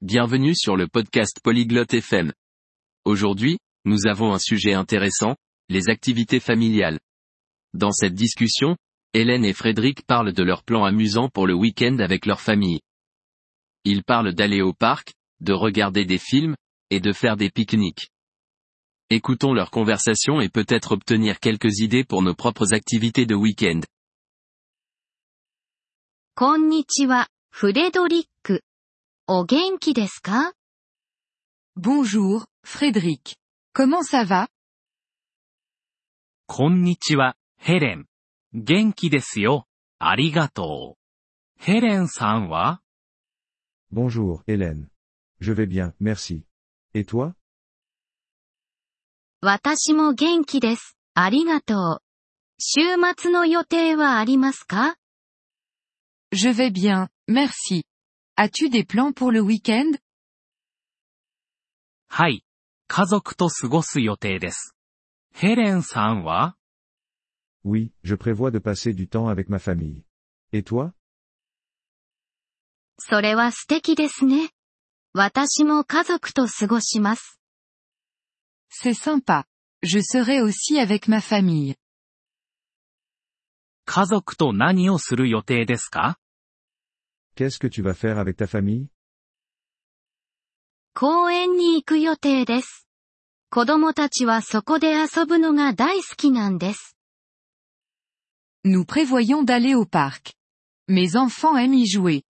[0.00, 2.32] Bienvenue sur le podcast Polyglotte FM.
[3.04, 5.36] Aujourd'hui, nous avons un sujet intéressant,
[5.68, 6.98] les activités familiales.
[7.74, 8.76] Dans cette discussion,
[9.14, 12.80] Hélène et Frédéric parlent de leurs plans amusants pour le week-end avec leur famille.
[13.84, 16.56] Ils parlent d'aller au parc, de regarder des films,
[16.90, 18.10] et de faire des pique-niques.
[19.08, 23.80] Écoutons leur conversation et peut-être obtenir quelques idées pour nos propres activités de week-end.
[26.34, 28.35] こんにちは、フレドリック。
[29.29, 30.53] お元気ですか
[31.77, 33.35] Bonjour, Frédéric.
[33.75, 34.47] Comment ça va
[36.45, 38.05] こんにちは、ヘレン。
[38.53, 39.67] 元気ですよ。
[39.99, 41.61] ありがとう。
[41.61, 42.81] ヘレンさんは
[43.93, 44.87] Bonjour, Hélène.
[45.41, 46.43] Je vais bien, merci.
[46.93, 47.33] Et toi
[49.41, 50.97] 私も元気です。
[51.15, 52.01] ありがとう。
[52.59, 52.79] 週
[53.17, 54.95] 末の予定はありますか
[56.31, 57.83] Je vais bien, merci.
[58.39, 59.97] As-tu des plans pour le week-end
[62.07, 62.45] はい。
[62.87, 64.75] 家族と過ごす予定です。
[65.33, 66.55] ヘレンさんは
[67.65, 70.03] Oui, je prévois de passer du temps avec ma famille.
[70.53, 70.93] Et toi
[72.99, 74.51] それは素敵ですね。
[75.13, 77.39] 私も家族と過ごします。
[78.69, 79.45] C'est sympa.
[79.81, 81.75] Je serai aussi avec ma famille.
[83.85, 86.19] 家族と何をする予定ですか
[87.36, 88.88] Qu'est-ce que tu vas faire avec ta famille
[90.94, 92.86] 公園に行く予定です。
[93.50, 96.96] 子供たちはそこで遊ぶのが大好きなんです。
[98.64, 100.34] Nous prévoyons d'aller au parc.
[100.88, 102.24] Mes enfants aiment y jouer.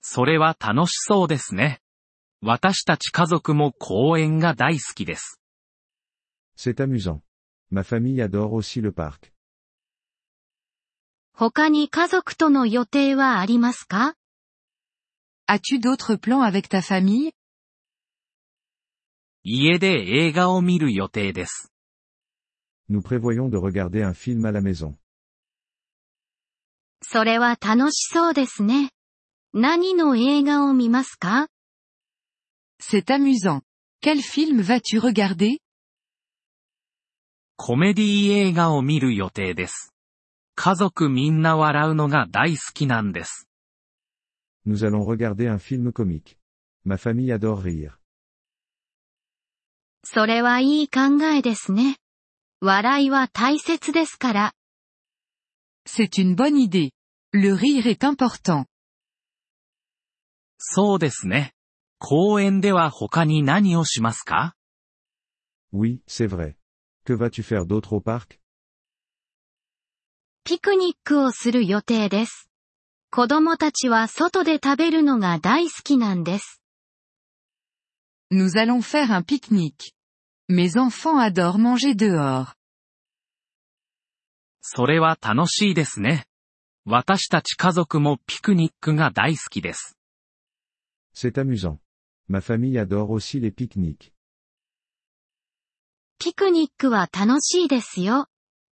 [0.00, 1.80] それは楽しそうですね。
[2.42, 5.40] 私たち家族も公園が大好きです。
[6.56, 7.20] C'est amusant.
[7.70, 9.32] Ma famille adore aussi le parc.
[11.39, 14.15] 他に家族との予定はありますか
[15.47, 17.31] As-tu d'autres plans avec ta famille
[19.45, 21.71] 家で映画を見る予定です。
[22.89, 24.95] Nous prévoyons de regarder un film à la maison.
[27.01, 28.91] それは楽しそうですね。
[29.53, 31.47] 何の映画を見ますか
[32.81, 33.61] C'est amusant.
[34.03, 35.59] Quel film vas-tu regarder
[37.55, 39.93] コメディ映画を見る予定です。
[40.61, 43.47] 家族みんな笑うのが大好きなんです。
[44.67, 46.35] Nous allons regarder un film comique.
[46.83, 47.93] Ma famille adore rire.
[50.03, 51.95] それはいい考えですね。
[52.59, 54.53] 笑いは大切ですから。
[55.87, 56.91] C'est une bonne idée.
[57.31, 58.65] Le rire est important.
[60.57, 61.53] そうですね。
[61.99, 64.57] 公園では他に何をしますか
[65.71, 66.57] Oui, c'est vrai.
[67.05, 68.41] Que vas-tu faire d'autre au parc
[70.43, 72.49] ピクニックをする予定です。
[73.11, 76.61] 子供たちは外で食べるのが大好きなんです。
[78.31, 79.93] Nous allons faire un pique-nique.
[80.47, 82.53] Mes enfants adorent manger dehors.
[84.61, 86.25] それは楽しいですね。
[86.85, 89.97] 私たち家族もピクニックが大好きです。
[91.15, 91.77] C'est amusant.
[92.27, 94.11] Ma famille adore aussi les pique-niques.
[96.19, 98.27] ピクニックは楽しいですよ。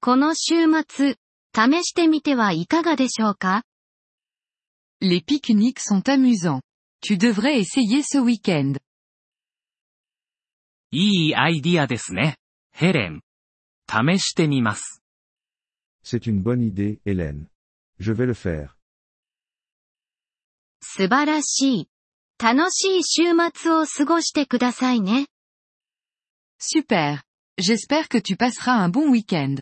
[0.00, 1.16] この週末、
[1.55, 3.63] 試してみてはいかがでしょうか
[5.01, 6.61] Les pique-niques sont amusants.
[7.01, 8.79] Tu devrais essayer ce week-end.
[10.91, 12.37] いいアイディアですね。
[12.71, 13.21] ヘレン。
[13.87, 15.01] 試してみます。
[16.03, 17.47] C'est une bonne idée, Hélène.
[17.99, 18.75] Je vais le faire.
[20.81, 21.89] 素晴らしい。
[22.37, 25.27] 楽しい週末を過ごしてくださいね。
[26.59, 27.21] Super.
[27.59, 29.61] J'espère que tu passeras un bon week-end.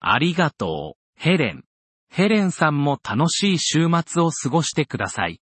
[0.00, 1.64] ありがとう、ヘレン。
[2.08, 5.40] ヘレンさんも楽しい週末を過ごしてください。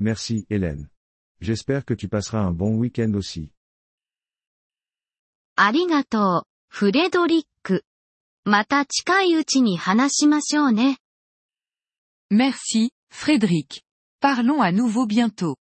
[0.00, 0.88] Merci, Hélène.
[1.40, 3.50] J'espère que tu passeras un bon week-end aussi.
[5.56, 7.84] ありがとう、フレドリック。
[8.44, 10.98] また近いうちに話しましょうね。
[12.30, 13.82] Merci, Frédéric.
[14.20, 15.56] Parlons à nouveau bientôt.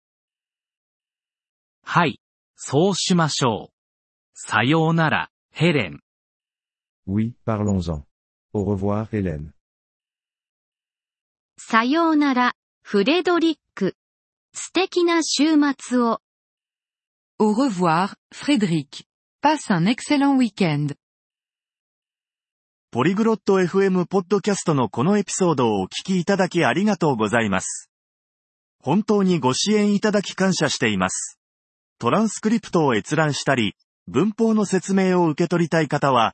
[1.83, 2.19] はい。
[2.56, 3.74] そうしましょう。
[4.33, 6.00] さようなら、ヘレン。
[7.07, 8.06] Oui, parlons-en.
[8.53, 9.53] Au revoir, Hélène.
[11.57, 12.53] さようなら、
[12.83, 13.95] フレドリック。
[14.53, 16.19] 素敵な週末を。
[17.39, 19.06] Au revoir, Frédéric.
[19.42, 20.95] Passe un excellent week-end.
[22.92, 27.89] ポリグロット FM ポッドキャストのこのエピソードをお聞きいただきありがとうございます。
[28.83, 31.39] 本当にご支援いただき感謝しています。
[32.00, 33.75] トランスクリプトを閲覧したり、
[34.07, 36.33] 文法の説明を受け取りたい方は、